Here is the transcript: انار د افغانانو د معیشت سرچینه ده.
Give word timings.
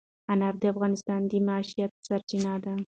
انار 0.31 0.55
د 0.61 0.63
افغانانو 0.71 1.29
د 1.31 1.33
معیشت 1.47 1.91
سرچینه 2.07 2.53
ده. 2.63 2.73